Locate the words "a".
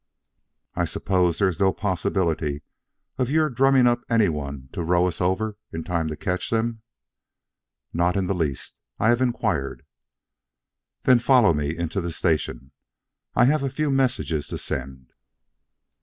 13.61-13.69